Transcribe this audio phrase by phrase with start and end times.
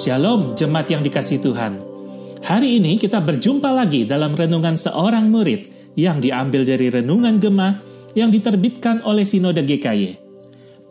[0.00, 1.76] Shalom jemaat yang dikasih Tuhan.
[2.40, 7.76] Hari ini kita berjumpa lagi dalam renungan seorang murid yang diambil dari renungan Gema
[8.16, 10.16] yang diterbitkan oleh Sinode GKY.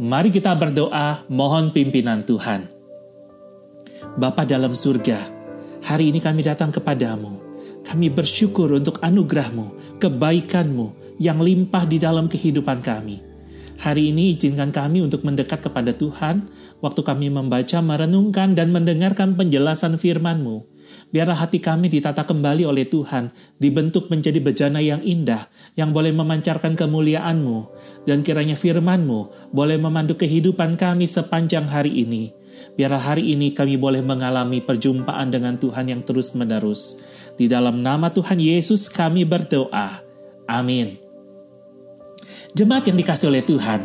[0.06, 2.70] Mari kita berdoa mohon pimpinan Tuhan.
[4.14, 5.18] Bapa dalam surga,
[5.90, 7.34] hari ini kami datang kepadamu.
[7.82, 13.29] Kami bersyukur untuk anugerahmu, kebaikanmu yang limpah di dalam kehidupan kami.
[13.80, 16.52] Hari ini izinkan kami untuk mendekat kepada Tuhan,
[16.84, 20.68] waktu kami membaca, merenungkan, dan mendengarkan penjelasan firman-Mu.
[21.16, 25.48] Biarlah hati kami ditata kembali oleh Tuhan, dibentuk menjadi bejana yang indah,
[25.80, 27.58] yang boleh memancarkan kemuliaan-Mu,
[28.04, 32.36] dan kiranya firman-Mu boleh memandu kehidupan kami sepanjang hari ini.
[32.76, 37.00] Biarlah hari ini kami boleh mengalami perjumpaan dengan Tuhan yang terus-menerus.
[37.40, 40.04] Di dalam nama Tuhan Yesus kami berdoa.
[40.52, 41.09] Amin.
[42.58, 43.82] Jemaat yang dikasih oleh Tuhan,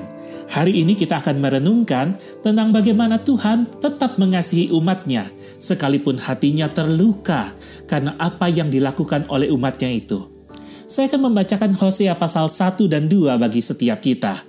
[0.48, 5.29] hari ini kita akan merenungkan tentang bagaimana Tuhan tetap mengasihi umatnya,
[5.61, 7.53] sekalipun hatinya terluka
[7.85, 10.48] karena apa yang dilakukan oleh umatnya itu.
[10.89, 14.41] Saya akan membacakan Hosea pasal 1 dan 2 bagi setiap kita.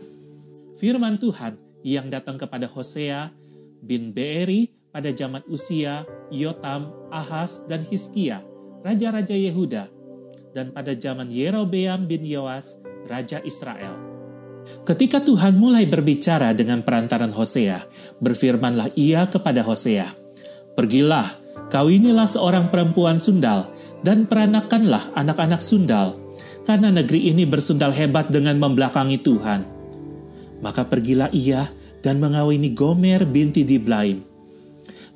[0.80, 3.32] Firman Tuhan yang datang kepada Hosea
[3.84, 8.40] bin Beeri pada zaman Usia, Yotam, Ahas, dan Hiskia,
[8.80, 9.92] raja-raja Yehuda,
[10.56, 13.94] dan pada zaman Yerobeam bin Yoas, Raja Israel.
[14.82, 17.86] Ketika Tuhan mulai berbicara dengan perantaran Hosea,
[18.18, 20.10] berfirmanlah ia kepada Hosea,
[20.74, 21.30] Pergilah,
[21.70, 23.70] kawinilah seorang perempuan sundal,
[24.02, 26.18] dan peranakanlah anak-anak sundal,
[26.66, 29.62] karena negeri ini bersundal hebat dengan membelakangi Tuhan.
[30.66, 31.70] Maka pergilah ia
[32.02, 34.26] dan mengawini Gomer binti Diblaim.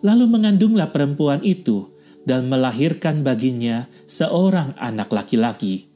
[0.05, 1.89] Lalu mengandunglah perempuan itu,
[2.23, 5.88] dan melahirkan baginya seorang anak laki-laki.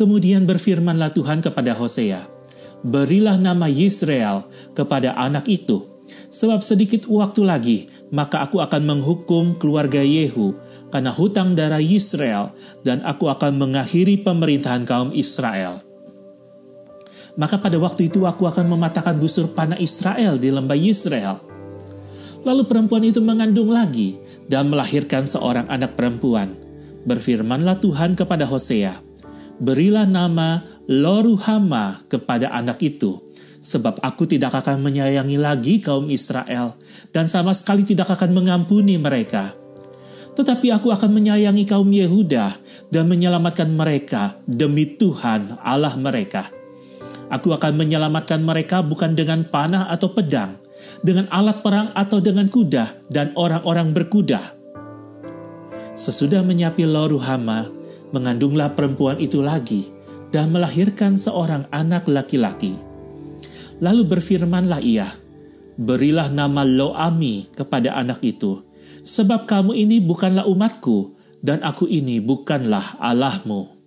[0.00, 2.24] Kemudian berfirmanlah Tuhan kepada Hosea,
[2.80, 5.84] Berilah nama Yisrael kepada anak itu,
[6.32, 7.78] sebab sedikit waktu lagi,
[8.08, 10.56] maka aku akan menghukum keluarga Yehu
[10.88, 12.48] karena hutang darah Yisrael,
[12.80, 15.84] dan aku akan mengakhiri pemerintahan kaum Israel.
[17.36, 21.36] Maka pada waktu itu aku akan mematahkan busur panah Israel di lembah Yisrael.
[22.48, 24.16] Lalu perempuan itu mengandung lagi
[24.48, 26.56] dan melahirkan seorang anak perempuan.
[27.04, 29.09] Berfirmanlah Tuhan kepada Hosea,
[29.60, 33.20] berilah nama Loruhama kepada anak itu,
[33.60, 36.74] sebab aku tidak akan menyayangi lagi kaum Israel,
[37.12, 39.52] dan sama sekali tidak akan mengampuni mereka.
[40.34, 42.56] Tetapi aku akan menyayangi kaum Yehuda
[42.88, 46.48] dan menyelamatkan mereka demi Tuhan Allah mereka.
[47.30, 50.58] Aku akan menyelamatkan mereka bukan dengan panah atau pedang,
[51.04, 54.40] dengan alat perang atau dengan kuda dan orang-orang berkuda.
[55.94, 57.68] Sesudah menyapi Loruhama,
[58.10, 59.90] mengandunglah perempuan itu lagi
[60.30, 62.74] dan melahirkan seorang anak laki-laki.
[63.82, 65.08] Lalu berfirmanlah ia,
[65.80, 68.60] Berilah nama Loami kepada anak itu,
[69.00, 73.80] sebab kamu ini bukanlah umatku, dan aku ini bukanlah Allahmu.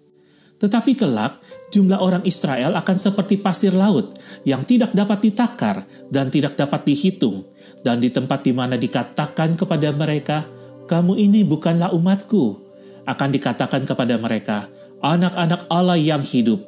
[0.58, 1.44] Tetapi kelak,
[1.76, 4.16] jumlah orang Israel akan seperti pasir laut
[4.48, 7.44] yang tidak dapat ditakar dan tidak dapat dihitung,
[7.84, 10.48] dan di tempat di mana dikatakan kepada mereka,
[10.88, 12.63] "Kamu ini bukanlah umatku,"
[13.04, 14.72] akan dikatakan kepada mereka,
[15.04, 16.64] anak-anak Allah yang hidup.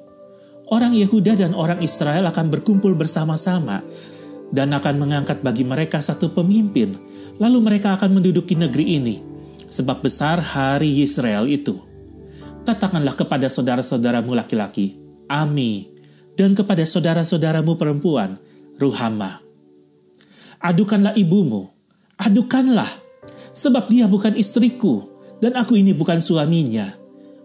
[0.68, 3.86] Orang Yehuda dan orang Israel akan berkumpul bersama-sama
[4.50, 6.98] dan akan mengangkat bagi mereka satu pemimpin.
[7.38, 9.16] Lalu mereka akan menduduki negeri ini,
[9.70, 11.78] sebab besar hari Israel itu.
[12.66, 14.98] Katakanlah kepada saudara-saudaramu laki-laki,
[15.30, 15.92] Ami,
[16.34, 18.42] dan kepada saudara-saudaramu perempuan,
[18.82, 19.40] Ruhama.
[20.60, 21.70] Adukanlah ibumu,
[22.18, 22.90] adukanlah,
[23.54, 26.92] sebab dia bukan istriku, dan aku ini bukan suaminya.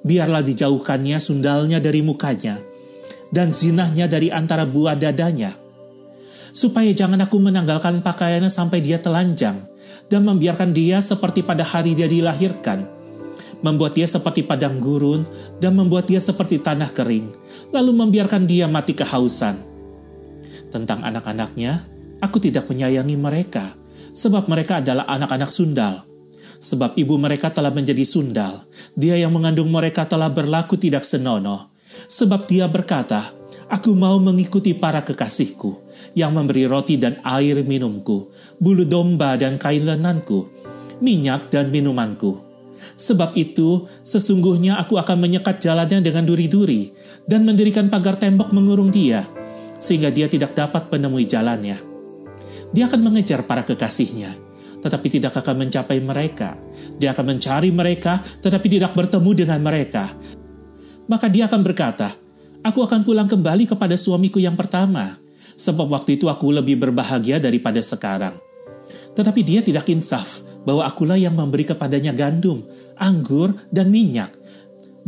[0.01, 2.57] Biarlah dijauhkannya sundalnya dari mukanya,
[3.29, 5.53] dan zinahnya dari antara buah dadanya.
[6.57, 9.61] Supaya jangan aku menanggalkan pakaiannya sampai dia telanjang,
[10.09, 12.99] dan membiarkan dia seperti pada hari dia dilahirkan.
[13.61, 15.29] Membuat dia seperti padang gurun,
[15.61, 17.29] dan membuat dia seperti tanah kering,
[17.69, 19.61] lalu membiarkan dia mati kehausan.
[20.73, 21.85] Tentang anak-anaknya,
[22.25, 23.77] aku tidak menyayangi mereka,
[24.17, 26.10] sebab mereka adalah anak-anak sundal
[26.61, 28.69] sebab ibu mereka telah menjadi sundal.
[28.93, 31.73] Dia yang mengandung mereka telah berlaku tidak senonoh.
[31.91, 33.41] Sebab dia berkata,
[33.71, 35.79] Aku mau mengikuti para kekasihku,
[36.19, 40.51] yang memberi roti dan air minumku, bulu domba dan kain lenanku,
[40.99, 42.43] minyak dan minumanku.
[42.99, 46.91] Sebab itu, sesungguhnya aku akan menyekat jalannya dengan duri-duri,
[47.31, 49.23] dan mendirikan pagar tembok mengurung dia,
[49.79, 51.79] sehingga dia tidak dapat menemui jalannya.
[52.75, 54.50] Dia akan mengejar para kekasihnya,
[54.81, 56.57] tetapi tidak akan mencapai mereka.
[56.97, 60.11] Dia akan mencari mereka, tetapi tidak bertemu dengan mereka.
[61.07, 62.11] Maka dia akan berkata,
[62.61, 65.17] Aku akan pulang kembali kepada suamiku yang pertama,
[65.57, 68.37] sebab waktu itu aku lebih berbahagia daripada sekarang.
[69.17, 72.61] Tetapi dia tidak insaf, bahwa akulah yang memberi kepadanya gandum,
[73.01, 74.29] anggur, dan minyak,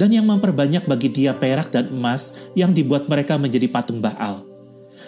[0.00, 4.51] dan yang memperbanyak bagi dia perak dan emas yang dibuat mereka menjadi patung Baal.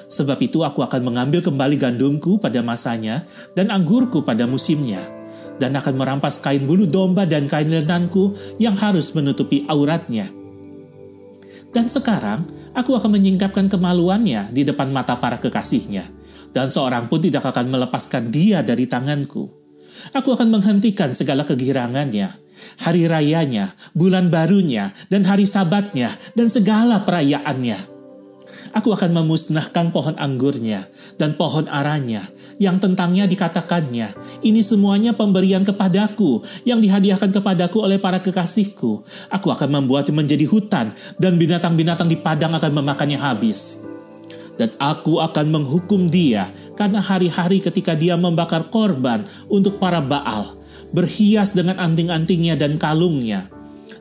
[0.04, 3.24] Sebab itu aku akan mengambil kembali gandumku pada masanya
[3.56, 5.00] dan anggurku pada musimnya,
[5.56, 10.28] dan akan merampas kain bulu domba dan kain lenanku yang harus menutupi auratnya.
[11.74, 12.46] Dan sekarang
[12.76, 16.06] aku akan menyingkapkan kemaluannya di depan mata para kekasihnya,
[16.54, 19.50] dan seorang pun tidak akan melepaskan dia dari tanganku.
[20.14, 22.30] Aku akan menghentikan segala kegirangannya,
[22.82, 27.93] hari rayanya, bulan barunya, dan hari sabatnya, dan segala perayaannya.
[28.72, 30.88] Aku akan memusnahkan pohon anggurnya
[31.20, 32.24] dan pohon aranya,
[32.56, 39.04] yang tentangnya dikatakannya, ini semuanya pemberian kepadaku, yang dihadiahkan kepadaku oleh para kekasihku.
[39.28, 43.84] Aku akan membuatnya menjadi hutan, dan binatang-binatang di padang akan memakannya habis
[44.54, 46.46] dan aku akan menghukum dia
[46.78, 50.54] karena hari-hari ketika dia membakar korban untuk para Baal,
[50.94, 53.50] berhias dengan anting-antingnya dan kalungnya,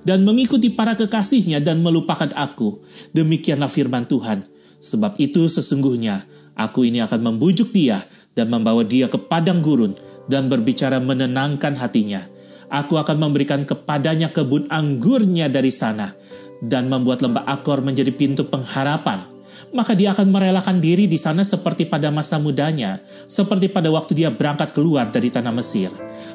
[0.05, 2.83] dan mengikuti para kekasihnya dan melupakan aku.
[3.15, 4.52] Demikianlah firman Tuhan.
[4.83, 6.27] Sebab itu sesungguhnya
[6.59, 8.03] aku ini akan membujuk dia
[8.35, 9.95] dan membawa dia ke padang gurun
[10.27, 12.19] dan berbicara menenangkan hatinya.
[12.67, 16.11] Aku akan memberikan kepadanya kebun anggurnya dari sana
[16.59, 19.32] dan membuat lembah Akor menjadi pintu pengharapan
[19.73, 24.29] maka dia akan merelakan diri di sana seperti pada masa mudanya, seperti pada waktu dia
[24.29, 25.89] berangkat keluar dari tanah Mesir.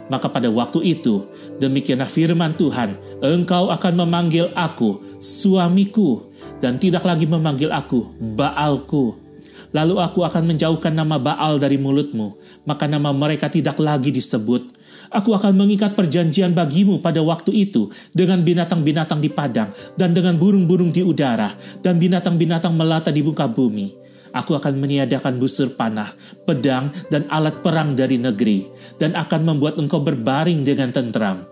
[0.09, 1.27] Maka pada waktu itu,
[1.61, 6.31] demikianlah firman Tuhan, engkau akan memanggil aku suamiku,
[6.63, 9.29] dan tidak lagi memanggil aku Baalku.
[9.69, 14.78] Lalu aku akan menjauhkan nama Baal dari mulutmu, maka nama mereka tidak lagi disebut
[15.09, 20.93] Aku akan mengikat perjanjian bagimu pada waktu itu dengan binatang-binatang di padang dan dengan burung-burung
[20.93, 21.49] di udara
[21.81, 24.09] dan binatang-binatang melata di muka bumi.
[24.37, 26.13] Aku akan meniadakan busur panah,
[26.45, 28.69] pedang, dan alat perang dari negeri,
[29.01, 31.49] dan akan membuat engkau berbaring dengan tentram.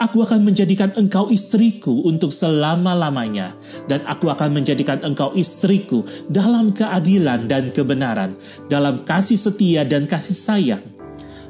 [0.00, 3.54] Aku akan menjadikan engkau istriku untuk selama-lamanya,
[3.86, 8.34] dan aku akan menjadikan engkau istriku dalam keadilan dan kebenaran,
[8.66, 10.95] dalam kasih setia dan kasih sayang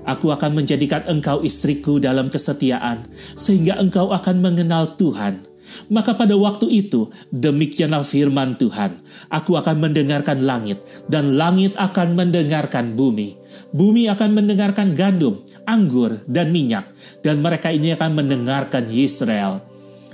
[0.06, 5.43] Aku akan menjadikan engkau istriku dalam kesetiaan, sehingga engkau akan mengenal Tuhan.
[5.91, 10.79] Maka pada waktu itu, demikianlah firman Tuhan, aku akan mendengarkan langit,
[11.11, 13.35] dan langit akan mendengarkan bumi.
[13.75, 16.87] Bumi akan mendengarkan gandum, anggur, dan minyak,
[17.26, 19.59] dan mereka ini akan mendengarkan Israel.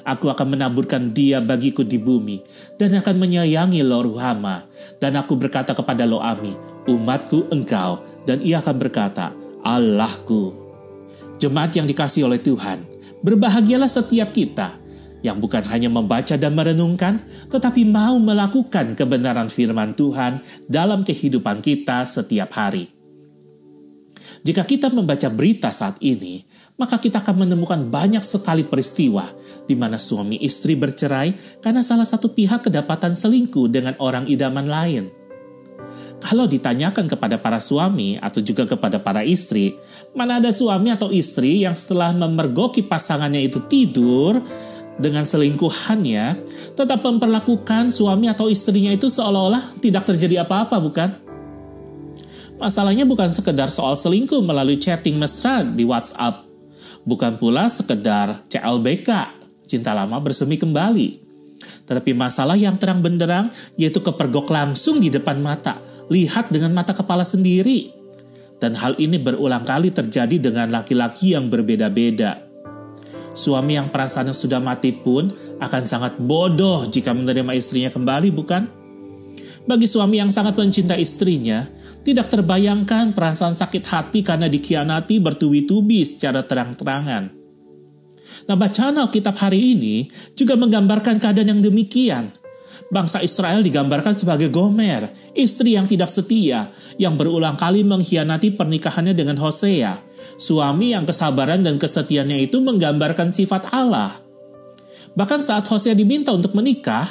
[0.03, 2.41] Aku akan menaburkan dia bagiku di bumi,
[2.81, 4.67] dan akan menyayangi Loruhama.
[4.99, 6.57] Dan aku berkata kepada Loami,
[6.89, 10.55] umatku engkau, dan ia akan berkata, Allahku.
[11.39, 12.83] Jemaat yang dikasih oleh Tuhan,
[13.23, 14.79] berbahagialah setiap kita
[15.23, 22.03] yang bukan hanya membaca dan merenungkan, tetapi mau melakukan kebenaran firman Tuhan dalam kehidupan kita
[22.03, 22.91] setiap hari.
[24.43, 26.43] Jika kita membaca berita saat ini,
[26.75, 29.31] maka kita akan menemukan banyak sekali peristiwa
[29.71, 35.05] di mana suami istri bercerai karena salah satu pihak kedapatan selingkuh dengan orang idaman lain
[36.23, 39.75] kalau ditanyakan kepada para suami atau juga kepada para istri,
[40.15, 44.39] mana ada suami atau istri yang setelah memergoki pasangannya itu tidur
[45.03, 46.39] dengan selingkuhannya,
[46.79, 51.11] tetap memperlakukan suami atau istrinya itu seolah-olah tidak terjadi apa-apa, bukan?
[52.63, 56.47] Masalahnya bukan sekedar soal selingkuh melalui chatting mesra di WhatsApp,
[57.03, 59.11] bukan pula sekedar CLBK,
[59.67, 61.32] cinta lama bersemi kembali.
[61.87, 67.27] Tetapi masalah yang terang benderang yaitu kepergok langsung di depan mata, lihat dengan mata kepala
[67.27, 67.93] sendiri.
[68.63, 72.47] Dan hal ini berulang kali terjadi dengan laki-laki yang berbeda-beda.
[73.33, 78.63] Suami yang perasaannya sudah mati pun akan sangat bodoh jika menerima istrinya kembali, bukan?
[79.63, 81.67] Bagi suami yang sangat mencintai istrinya,
[82.03, 87.42] tidak terbayangkan perasaan sakit hati karena dikhianati bertubi-tubi secara terang-terangan.
[88.51, 92.43] Nah, bacaan Alkitab hari ini juga menggambarkan keadaan yang demikian
[92.93, 96.69] bangsa Israel digambarkan sebagai Gomer, istri yang tidak setia,
[97.01, 99.97] yang berulang kali mengkhianati pernikahannya dengan Hosea.
[100.37, 104.13] Suami yang kesabaran dan kesetiaannya itu menggambarkan sifat Allah.
[105.17, 107.09] Bahkan saat Hosea diminta untuk menikah,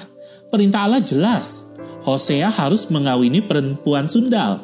[0.53, 1.73] perintah Allah jelas.
[2.05, 4.61] Hosea harus mengawini perempuan sundal.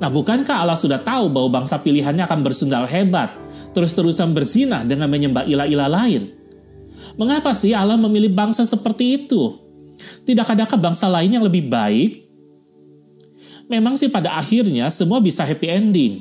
[0.00, 3.32] Nah, bukankah Allah sudah tahu bahwa bangsa pilihannya akan bersundal hebat,
[3.72, 6.32] terus-terusan berzinah dengan menyembah ilah-ilah lain?
[7.18, 9.58] Mengapa sih Allah memilih bangsa seperti itu?
[10.24, 12.24] Tidak adakah bangsa lain yang lebih baik?
[13.68, 16.14] Memang sih pada akhirnya semua bisa happy ending.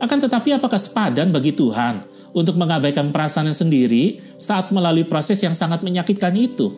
[0.00, 5.84] Akan tetapi apakah sepadan bagi Tuhan untuk mengabaikan perasaannya sendiri saat melalui proses yang sangat
[5.84, 6.72] menyakitkan itu?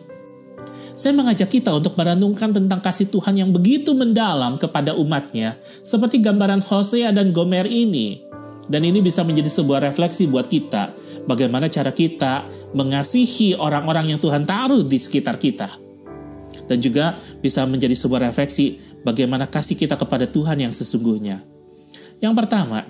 [0.93, 6.61] Saya mengajak kita untuk merenungkan tentang kasih Tuhan yang begitu mendalam kepada umatnya, seperti gambaran
[6.61, 8.21] Hosea dan Gomer ini.
[8.63, 10.95] Dan ini bisa menjadi sebuah refleksi buat kita,
[11.27, 15.67] bagaimana cara kita mengasihi orang-orang yang Tuhan taruh di sekitar kita.
[16.63, 21.43] Dan juga bisa menjadi sebuah refleksi bagaimana kasih kita kepada Tuhan yang sesungguhnya.
[22.23, 22.87] Yang pertama,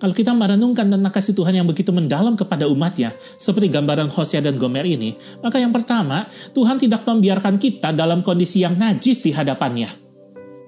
[0.00, 4.56] kalau kita merenungkan tentang kasih Tuhan yang begitu mendalam kepada umatnya, seperti gambaran Hosea dan
[4.56, 6.24] Gomer ini, maka yang pertama,
[6.56, 9.90] Tuhan tidak membiarkan kita dalam kondisi yang najis di hadapannya.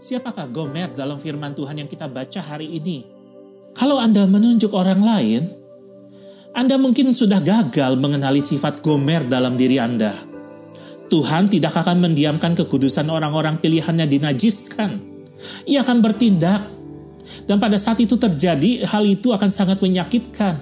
[0.03, 3.22] Siapakah Gomer dalam firman Tuhan yang kita baca hari ini?
[3.73, 5.43] Kalau Anda menunjuk orang lain,
[6.52, 10.12] Anda mungkin sudah gagal mengenali sifat Gomer dalam diri Anda.
[11.09, 14.97] Tuhan tidak akan mendiamkan kekudusan orang-orang pilihannya dinajiskan.
[15.69, 16.64] Ia akan bertindak.
[17.45, 20.61] Dan pada saat itu terjadi, hal itu akan sangat menyakitkan.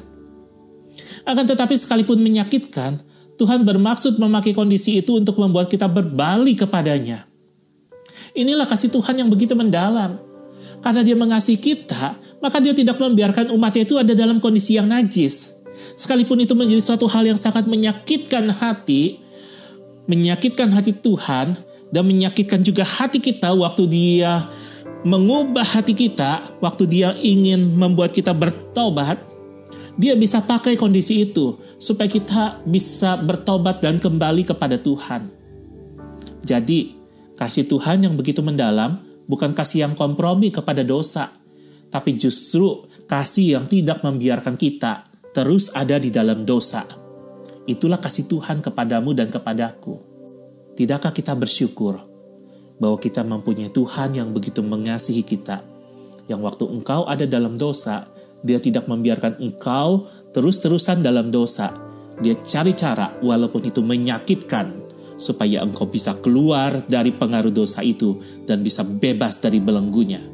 [1.22, 2.98] Akan tetapi sekalipun menyakitkan,
[3.40, 7.24] Tuhan bermaksud memakai kondisi itu untuk membuat kita berbalik kepadanya.
[8.36, 10.18] Inilah kasih Tuhan yang begitu mendalam.
[10.80, 15.60] Karena dia mengasihi kita, maka dia tidak membiarkan umatnya itu ada dalam kondisi yang najis.
[15.96, 19.20] Sekalipun itu menjadi suatu hal yang sangat menyakitkan hati,
[20.08, 21.56] menyakitkan hati Tuhan,
[21.90, 24.48] dan menyakitkan juga hati kita waktu dia
[25.04, 29.16] mengubah hati kita, waktu dia ingin membuat kita bertobat,
[29.96, 35.28] dia bisa pakai kondisi itu supaya kita bisa bertobat dan kembali kepada Tuhan.
[36.44, 36.96] Jadi,
[37.36, 41.39] kasih Tuhan yang begitu mendalam bukan kasih yang kompromi kepada dosa,
[41.90, 46.86] tapi justru kasih yang tidak membiarkan kita terus ada di dalam dosa.
[47.66, 49.98] Itulah kasih Tuhan kepadamu dan kepadaku.
[50.78, 51.98] Tidakkah kita bersyukur
[52.80, 55.60] bahwa kita mempunyai Tuhan yang begitu mengasihi kita,
[56.30, 58.08] yang waktu engkau ada dalam dosa,
[58.40, 61.76] dia tidak membiarkan engkau terus-terusan dalam dosa.
[62.20, 64.72] Dia cari cara walaupun itu menyakitkan
[65.20, 68.16] supaya engkau bisa keluar dari pengaruh dosa itu
[68.48, 70.24] dan bisa bebas dari belenggunya.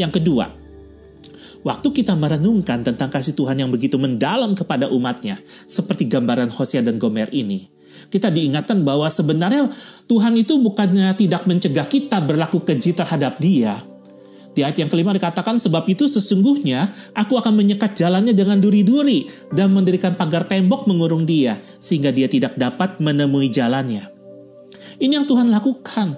[0.00, 0.55] Yang kedua,
[1.66, 6.94] Waktu kita merenungkan tentang kasih Tuhan yang begitu mendalam kepada umatnya, seperti gambaran Hosea dan
[6.94, 7.66] Gomer ini,
[8.06, 9.66] kita diingatkan bahwa sebenarnya
[10.06, 13.82] Tuhan itu bukannya tidak mencegah kita berlaku keji terhadap dia.
[14.54, 16.86] Di ayat yang kelima dikatakan, sebab itu sesungguhnya
[17.18, 22.54] aku akan menyekat jalannya dengan duri-duri dan mendirikan pagar tembok mengurung dia, sehingga dia tidak
[22.54, 24.06] dapat menemui jalannya.
[25.02, 26.14] Ini yang Tuhan lakukan.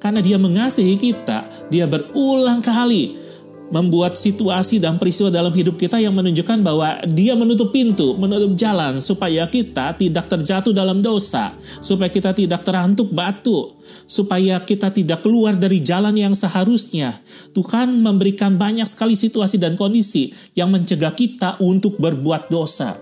[0.00, 3.25] Karena dia mengasihi kita, dia berulang kali
[3.70, 9.02] membuat situasi dan peristiwa dalam hidup kita yang menunjukkan bahwa dia menutup pintu, menutup jalan
[9.02, 11.50] supaya kita tidak terjatuh dalam dosa,
[11.82, 13.74] supaya kita tidak terantuk batu,
[14.06, 17.18] supaya kita tidak keluar dari jalan yang seharusnya.
[17.56, 22.94] Tuhan memberikan banyak sekali situasi dan kondisi yang mencegah kita untuk berbuat dosa.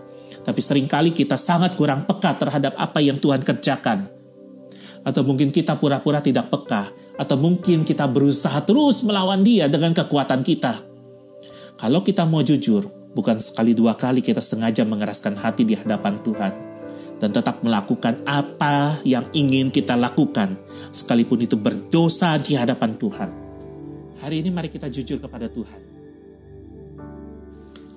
[0.44, 4.13] Tapi sering kali kita sangat kurang peka terhadap apa yang Tuhan kerjakan.
[5.04, 6.88] Atau mungkin kita pura-pura tidak peka
[7.20, 10.80] atau mungkin kita berusaha terus melawan dia dengan kekuatan kita.
[11.76, 16.52] Kalau kita mau jujur, bukan sekali dua kali kita sengaja mengeraskan hati di hadapan Tuhan
[17.22, 20.58] dan tetap melakukan apa yang ingin kita lakukan,
[20.90, 23.30] sekalipun itu berdosa di hadapan Tuhan.
[24.20, 25.80] Hari ini mari kita jujur kepada Tuhan.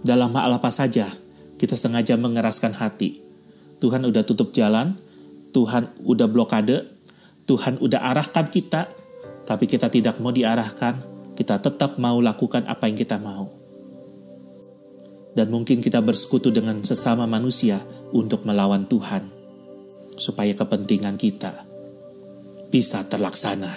[0.05, 1.09] Dalam hal apa saja,
[1.57, 3.19] kita sengaja mengeraskan hati.
[3.81, 4.95] Tuhan udah tutup jalan,
[5.51, 6.96] Tuhan udah blokade,
[7.47, 8.91] Tuhan udah arahkan kita,
[9.47, 10.99] tapi kita tidak mau diarahkan,
[11.39, 13.47] kita tetap mau lakukan apa yang kita mau.
[15.31, 17.79] Dan mungkin kita bersekutu dengan sesama manusia
[18.11, 19.23] untuk melawan Tuhan,
[20.19, 21.55] supaya kepentingan kita
[22.67, 23.71] bisa terlaksana.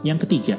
[0.00, 0.56] Yang ketiga,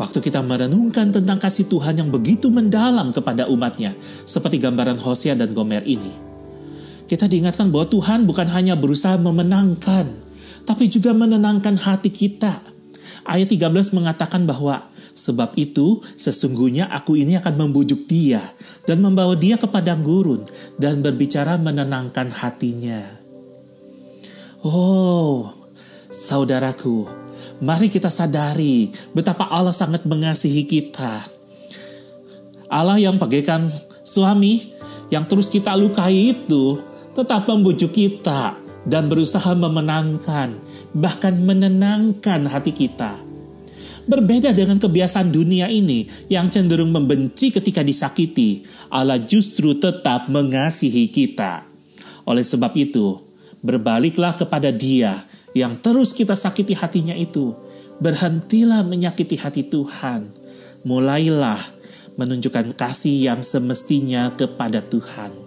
[0.00, 3.92] waktu kita merenungkan tentang kasih Tuhan yang begitu mendalam kepada umatnya,
[4.24, 6.14] seperti gambaran Hosea dan Gomer ini,
[7.04, 10.08] kita diingatkan bahwa Tuhan bukan hanya berusaha memenangkan,
[10.66, 12.76] tapi juga menenangkan hati kita
[13.26, 18.52] Ayat 13 mengatakan bahwa Sebab itu, sesungguhnya aku ini akan membujuk dia
[18.84, 20.44] dan membawa dia ke padang gurun
[20.76, 23.00] dan berbicara menenangkan hatinya.
[24.60, 25.48] Oh,
[26.12, 27.08] saudaraku,
[27.64, 31.24] mari kita sadari betapa Allah sangat mengasihi kita.
[32.68, 33.64] Allah yang bagaikan
[34.04, 34.68] suami
[35.08, 36.76] yang terus kita lukai itu
[37.16, 40.54] tetap membujuk kita dan berusaha memenangkan,
[40.94, 43.18] bahkan menenangkan hati kita.
[44.06, 48.62] Berbeda dengan kebiasaan dunia ini yang cenderung membenci ketika disakiti,
[48.94, 51.66] Allah justru tetap mengasihi kita.
[52.22, 53.18] Oleh sebab itu,
[53.66, 55.26] berbaliklah kepada Dia
[55.58, 57.50] yang terus kita sakiti hatinya itu.
[57.98, 60.30] Berhentilah menyakiti hati Tuhan.
[60.86, 61.58] Mulailah
[62.14, 65.45] menunjukkan kasih yang semestinya kepada Tuhan.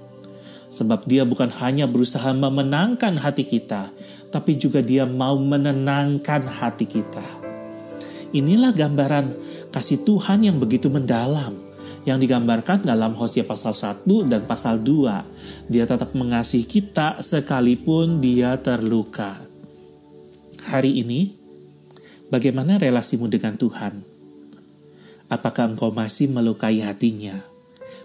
[0.69, 3.89] Sebab dia bukan hanya berusaha memenangkan hati kita,
[4.29, 7.25] tapi juga dia mau menenangkan hati kita.
[8.29, 9.33] Inilah gambaran
[9.73, 11.57] kasih Tuhan yang begitu mendalam,
[12.05, 15.73] yang digambarkan dalam Hosea pasal 1 dan pasal 2.
[15.73, 19.41] Dia tetap mengasihi kita sekalipun dia terluka.
[20.69, 21.33] Hari ini,
[22.29, 24.05] bagaimana relasimu dengan Tuhan?
[25.33, 27.41] Apakah engkau masih melukai hatinya,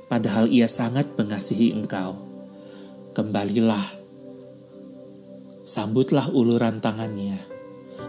[0.09, 2.34] padahal ia sangat mengasihi engkau?
[3.15, 3.95] Kembalilah.
[5.63, 7.39] Sambutlah uluran tangannya,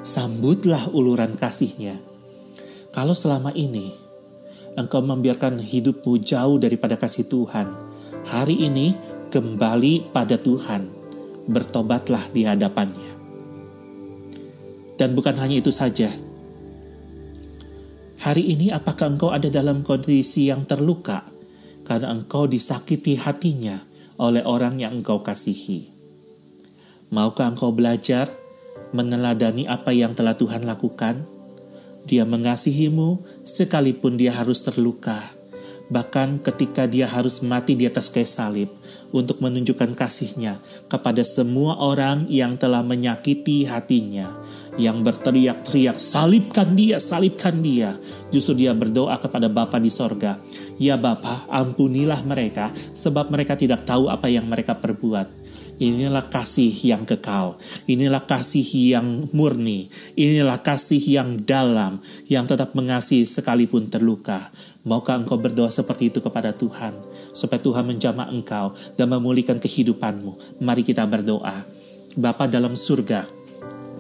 [0.02, 2.02] sambutlah uluran kasihnya.
[2.90, 3.94] Kalau selama ini
[4.74, 7.70] engkau membiarkan hidupmu jauh daripada kasih Tuhan,
[8.34, 8.98] hari ini
[9.30, 10.90] kembali pada Tuhan,
[11.54, 13.12] bertobatlah di hadapannya.
[14.98, 16.10] Dan bukan hanya itu saja,
[18.26, 21.30] hari ini apakah engkau ada dalam kondisi yang terluka
[21.86, 25.92] karena engkau disakiti hatinya oleh orang yang engkau kasihi?
[27.12, 28.28] Maukah engkau belajar
[28.92, 31.28] meneladani apa yang telah Tuhan lakukan?
[32.06, 35.18] Dia mengasihimu sekalipun dia harus terluka.
[35.86, 38.70] Bahkan ketika dia harus mati di atas kayu salib
[39.14, 40.58] untuk menunjukkan kasihnya
[40.90, 44.34] kepada semua orang yang telah menyakiti hatinya.
[44.76, 47.96] Yang berteriak-teriak, salibkan dia, salibkan dia.
[48.34, 50.36] Justru dia berdoa kepada Bapa di sorga.
[50.76, 55.48] Ya Bapa, ampunilah mereka, sebab mereka tidak tahu apa yang mereka perbuat.
[55.76, 57.60] Inilah kasih yang kekal.
[57.84, 58.64] Inilah kasih
[58.96, 59.92] yang murni.
[60.16, 62.00] Inilah kasih yang dalam,
[62.32, 64.52] yang tetap mengasihi sekalipun terluka.
[64.88, 66.96] Maukah engkau berdoa seperti itu kepada Tuhan,
[67.36, 70.64] supaya Tuhan menjamah engkau dan memulihkan kehidupanmu?
[70.64, 71.66] Mari kita berdoa.
[72.16, 73.28] Bapa dalam surga,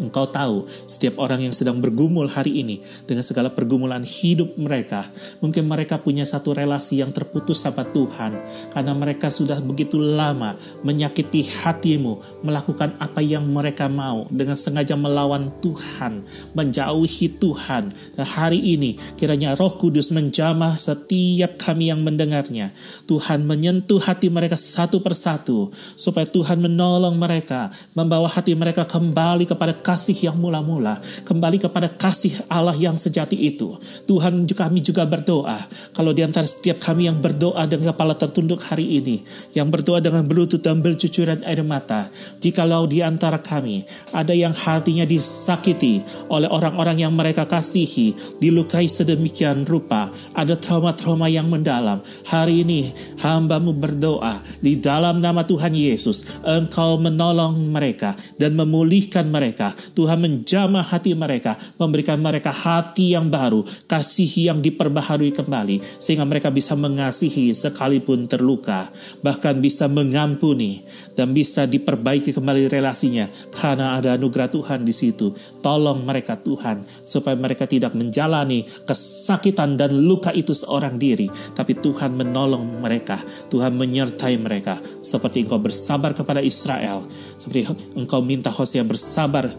[0.01, 5.07] Engkau tahu setiap orang yang sedang bergumul hari ini dengan segala pergumulan hidup mereka.
[5.39, 8.35] Mungkin mereka punya satu relasi yang terputus sama Tuhan
[8.75, 15.47] karena mereka sudah begitu lama menyakiti hatimu, melakukan apa yang mereka mau dengan sengaja melawan
[15.63, 17.91] Tuhan, menjauhi Tuhan.
[18.19, 22.75] Dan hari ini kiranya Roh Kudus menjamah setiap kami yang mendengarnya.
[23.07, 29.84] Tuhan menyentuh hati mereka satu persatu supaya Tuhan menolong mereka, membawa hati mereka kembali kepada
[29.85, 30.97] kasih yang mula-mula,
[31.29, 33.77] kembali kepada kasih Allah yang sejati itu.
[34.09, 35.61] Tuhan kami juga berdoa,
[35.93, 39.21] kalau di antara setiap kami yang berdoa dengan kepala tertunduk hari ini,
[39.53, 42.09] yang berdoa dengan berlutut dan bercucuran air mata,
[42.41, 46.01] jikalau di antara kami ada yang hatinya disakiti
[46.33, 52.89] oleh orang-orang yang mereka kasihi, dilukai sedemikian rupa, ada trauma-trauma yang mendalam, hari ini
[53.21, 60.83] hambamu berdoa di dalam nama Tuhan Yesus, engkau menolong mereka dan memulihkan mereka Tuhan menjamah
[60.83, 67.51] hati mereka, memberikan mereka hati yang baru, kasih yang diperbaharui kembali, sehingga mereka bisa mengasihi
[67.51, 68.87] sekalipun terluka,
[69.21, 70.81] bahkan bisa mengampuni
[71.15, 73.27] dan bisa diperbaiki kembali relasinya.
[73.51, 75.31] Karena ada anugerah Tuhan di situ.
[75.63, 82.13] Tolong mereka Tuhan supaya mereka tidak menjalani kesakitan dan luka itu seorang diri, tapi Tuhan
[82.13, 83.17] menolong mereka,
[83.49, 84.77] Tuhan menyertai mereka.
[85.01, 87.05] Seperti engkau bersabar kepada Israel,
[87.39, 87.65] seperti
[87.97, 89.49] engkau minta Hosea bersabar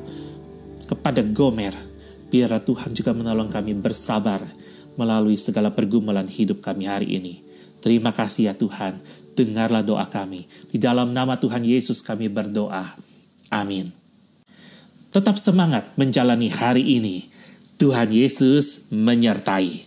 [0.87, 1.75] kepada Gomer.
[2.27, 4.43] Biar Tuhan juga menolong kami bersabar
[4.99, 7.45] melalui segala pergumulan hidup kami hari ini.
[7.79, 8.99] Terima kasih ya Tuhan,
[9.39, 10.51] dengarlah doa kami.
[10.73, 12.83] Di dalam nama Tuhan Yesus kami berdoa.
[13.53, 13.95] Amin.
[15.15, 17.31] Tetap semangat menjalani hari ini.
[17.79, 19.86] Tuhan Yesus menyertai.